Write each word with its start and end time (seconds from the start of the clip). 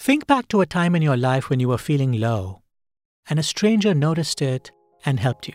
Think 0.00 0.28
back 0.28 0.46
to 0.48 0.60
a 0.60 0.66
time 0.66 0.94
in 0.94 1.02
your 1.02 1.16
life 1.16 1.50
when 1.50 1.58
you 1.58 1.68
were 1.68 1.76
feeling 1.76 2.12
low 2.12 2.62
and 3.28 3.36
a 3.36 3.42
stranger 3.42 3.94
noticed 3.94 4.40
it 4.40 4.70
and 5.04 5.18
helped 5.18 5.48
you. 5.48 5.54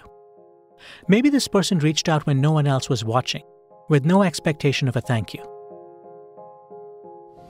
Maybe 1.08 1.30
this 1.30 1.48
person 1.48 1.80
reached 1.80 2.10
out 2.10 2.28
when 2.28 2.42
no 2.42 2.52
one 2.52 2.68
else 2.68 2.90
was 2.90 3.06
watching, 3.06 3.44
with 3.88 4.04
no 4.04 4.22
expectation 4.22 4.90
of 4.90 4.98
a 4.98 5.02
thank 5.02 5.34
you. 5.34 5.42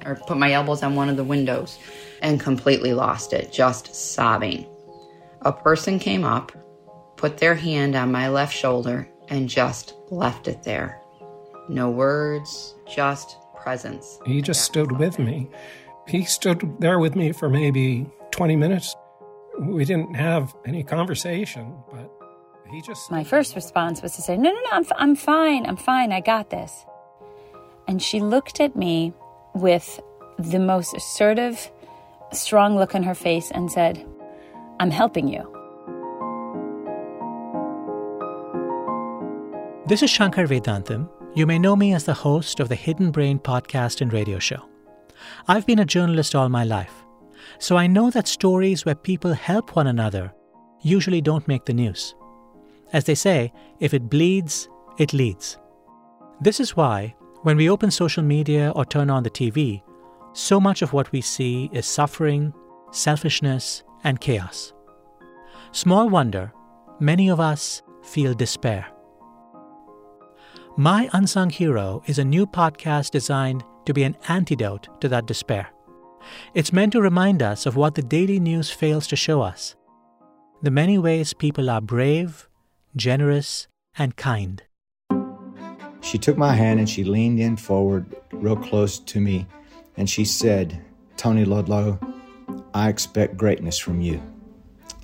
Or 0.05 0.19
put 0.27 0.37
my 0.37 0.51
elbows 0.51 0.83
on 0.83 0.93
one 0.93 1.09
of 1.09 1.17
the 1.17 1.23
windows 1.23 1.79
and 2.21 2.39
completely 2.39 2.94
lost 2.94 3.34
it, 3.34 3.52
just 3.52 3.96
sobbing. 3.96 4.68
A 5.41 5.52
person 5.52 5.98
came 5.98 6.23
up, 6.23 6.52
put 7.18 7.39
their 7.39 7.55
hand 7.55 7.96
on 7.96 8.12
my 8.12 8.30
left 8.30 8.55
shoulder, 8.55 9.10
and 9.30 9.50
just 9.50 9.96
left 10.12 10.48
it 10.48 10.62
there. 10.62 11.02
No 11.68 11.89
words, 11.89 12.75
just 12.88 13.36
presence. 13.60 14.20
He 14.28 14.44
just 14.44 14.62
stood 14.62 14.91
with 14.91 15.18
me. 15.18 15.50
He 16.07 16.25
stood 16.25 16.75
there 16.79 16.99
with 16.99 17.15
me 17.15 17.31
for 17.31 17.49
maybe 17.49 18.09
20 18.31 18.55
minutes. 18.55 18.96
We 19.59 19.86
didn't 19.86 20.15
have 20.15 20.54
any 20.65 20.83
conversation, 20.83 21.75
but 21.91 22.11
he 22.71 22.82
just. 22.82 23.09
My 23.11 23.23
first 23.23 23.55
response 23.55 24.01
was 24.01 24.15
to 24.15 24.21
say, 24.21 24.36
No, 24.36 24.50
no, 24.51 24.59
no, 24.59 24.69
I'm, 24.71 24.86
I'm 24.97 25.15
fine. 25.15 25.65
I'm 25.65 25.78
fine. 25.78 26.11
I 26.11 26.19
got 26.19 26.50
this. 26.50 26.86
And 27.87 28.01
she 28.01 28.19
looked 28.19 28.59
at 28.59 28.75
me 28.75 29.14
with 29.54 30.00
the 30.39 30.59
most 30.59 30.93
assertive, 30.95 31.71
strong 32.31 32.75
look 32.75 32.95
on 32.95 33.03
her 33.03 33.16
face 33.16 33.52
and 33.52 33.72
said, 33.72 34.06
I'm 34.80 34.92
helping 34.92 35.28
you. 35.28 35.50
This 39.86 40.02
is 40.02 40.09
Shankar 40.09 40.47
Vedantam. 40.47 41.09
You 41.36 41.45
may 41.45 41.59
know 41.59 41.75
me 41.75 41.94
as 41.94 42.06
the 42.06 42.14
host 42.14 42.59
of 42.59 42.70
the 42.70 42.75
Hidden 42.75 43.11
Brain 43.11 43.38
podcast 43.38 44.02
and 44.02 44.11
radio 44.11 44.39
show. 44.39 44.72
I've 45.47 45.66
been 45.66 45.80
a 45.80 45.86
journalist 45.86 46.36
all 46.36 46.50
my 46.50 46.63
life, 46.63 47.05
so 47.59 47.77
I 47.77 47.88
know 47.88 48.09
that 48.11 48.27
stories 48.27 48.86
where 48.86 48.95
people 48.95 49.33
help 49.33 49.75
one 49.75 49.88
another 49.88 50.34
usually 50.81 51.22
don't 51.22 51.48
make 51.48 51.66
the 51.66 51.73
news. 51.73 52.16
As 52.92 53.06
they 53.06 53.16
say, 53.16 53.52
if 53.80 53.94
it 53.94 54.09
bleeds, 54.09 54.70
it 54.98 55.14
leads. 55.14 55.58
This 56.42 56.59
is 56.59 56.75
why, 56.75 57.16
when 57.42 57.58
we 57.58 57.70
open 57.70 57.92
social 57.92 58.23
media 58.23 58.72
or 58.75 58.86
turn 58.86 59.09
on 59.09 59.23
the 59.23 59.30
TV, 59.30 59.81
so 60.33 60.59
much 60.59 60.81
of 60.81 60.94
what 60.94 61.11
we 61.11 61.22
see 61.22 61.70
is 61.73 61.86
suffering, 61.86 62.53
selfishness, 62.92 63.83
and 64.03 64.20
chaos. 64.20 64.73
Small 65.72 66.09
wonder, 66.09 66.52
many 67.00 67.30
of 67.30 67.39
us 67.39 67.81
feel 68.03 68.33
despair. 68.33 68.88
My 70.78 71.09
Unsung 71.14 71.50
Hero 71.50 72.02
is 72.08 72.20
a 72.20 72.26
new 72.26 72.48
podcast 72.48 73.11
designed 73.11 73.64
to 73.86 73.94
be 73.94 74.03
an 74.03 74.17
antidote 74.28 74.88
to 75.02 75.09
that 75.09 75.26
despair. 75.26 75.70
It's 76.53 76.73
meant 76.73 76.94
to 76.94 77.02
remind 77.02 77.42
us 77.42 77.66
of 77.66 77.76
what 77.76 77.95
the 77.95 78.02
daily 78.02 78.39
news 78.39 78.70
fails 78.70 79.08
to 79.08 79.16
show 79.16 79.42
us 79.42 79.76
the 80.62 80.72
many 80.72 80.98
ways 80.98 81.34
people 81.34 81.70
are 81.70 81.81
brave, 81.81 82.48
generous, 82.95 83.67
and 83.98 84.16
kind. 84.16 84.64
She 86.00 86.17
took 86.17 86.38
my 86.38 86.54
hand 86.54 86.80
and 86.80 86.89
she 86.89 87.04
leaned 87.04 87.42
in 87.42 87.58
forward, 87.58 88.06
real 88.31 88.56
close 88.56 88.98
to 89.00 89.20
me, 89.20 89.45
and 89.98 90.09
she 90.09 90.23
said, 90.23 90.81
Tony 91.17 91.44
Ludlow, 91.44 92.00
I 92.73 92.88
expect 92.88 93.36
greatness 93.36 93.78
from 93.78 94.00
you. 94.00 94.23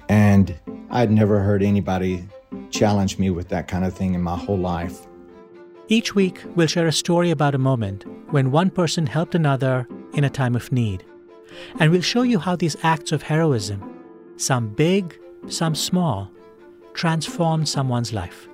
And 0.08 0.58
I'd 0.90 1.12
never 1.12 1.42
heard 1.42 1.62
anybody 1.62 2.26
challenge 2.70 3.20
me 3.20 3.30
with 3.30 3.50
that 3.50 3.68
kind 3.68 3.84
of 3.84 3.94
thing 3.94 4.14
in 4.14 4.22
my 4.22 4.38
whole 4.38 4.58
life. 4.58 5.08
Each 5.92 6.14
week, 6.14 6.44
we'll 6.56 6.68
share 6.68 6.86
a 6.86 6.92
story 6.92 7.32
about 7.32 7.56
a 7.56 7.58
moment 7.58 8.06
when 8.32 8.52
one 8.52 8.70
person 8.70 9.08
helped 9.08 9.34
another 9.34 9.88
in 10.14 10.24
a 10.24 10.30
time 10.30 10.56
of 10.56 10.72
need. 10.72 11.04
And 11.80 11.92
we'll 11.92 12.04
show 12.04 12.22
you 12.22 12.38
how 12.38 12.56
these 12.56 12.78
acts 12.84 13.12
of 13.12 13.24
heroism, 13.24 13.82
some 14.38 14.70
big, 14.70 15.20
some 15.48 15.74
small, 15.74 16.32
transformed 16.94 17.68
someone's 17.68 18.14
life. 18.14 18.48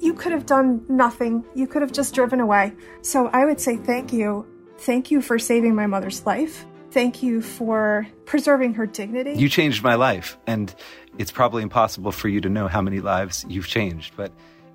You 0.00 0.12
could 0.12 0.32
have 0.32 0.44
done 0.44 0.84
nothing. 0.88 1.44
You 1.54 1.68
could 1.68 1.82
have 1.82 1.92
just 1.92 2.16
driven 2.16 2.40
away. 2.40 2.72
So 3.02 3.28
I 3.28 3.44
would 3.44 3.60
say 3.60 3.76
thank 3.76 4.12
you. 4.12 4.44
Thank 4.78 5.12
you 5.12 5.22
for 5.22 5.38
saving 5.38 5.76
my 5.76 5.86
mother's 5.86 6.26
life. 6.26 6.66
Thank 6.90 7.22
you 7.22 7.42
for 7.42 8.08
preserving 8.24 8.74
her 8.74 8.86
dignity. 8.86 9.34
You 9.34 9.48
changed 9.48 9.84
my 9.84 9.94
life, 9.94 10.36
and 10.48 10.74
it's 11.16 11.30
probably 11.30 11.62
impossible 11.62 12.10
for 12.10 12.28
you 12.28 12.40
to 12.40 12.48
know 12.48 12.66
how 12.66 12.82
many 12.82 12.98
lives 12.98 13.46
you've 13.48 13.68
changed. 13.68 14.14
But 14.16 14.32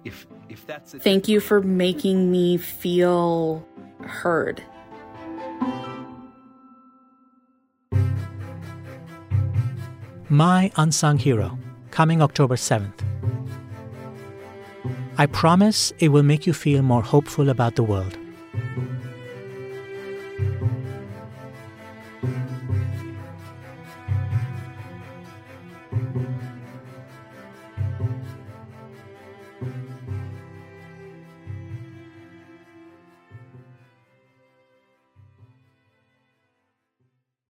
if 0.08 0.26
if 0.50 0.66
that's 0.66 0.94
a- 0.94 1.00
thank 1.00 1.28
you 1.28 1.40
for 1.40 1.62
making 1.62 2.32
me 2.32 2.58
feel 2.58 3.66
heard. 4.02 4.64
My 10.30 10.72
Unsung 10.76 11.18
Hero, 11.18 11.58
coming 11.92 12.22
October 12.22 12.56
7th. 12.56 13.00
I 15.18 15.26
promise 15.26 15.94
it 16.00 16.10
will 16.10 16.24
make 16.24 16.46
you 16.46 16.54
feel 16.54 16.82
more 16.82 17.02
hopeful 17.02 17.50
about 17.50 17.76
the 17.76 17.84
world. 17.84 18.18